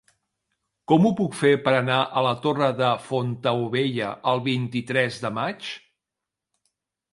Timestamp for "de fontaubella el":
2.79-4.43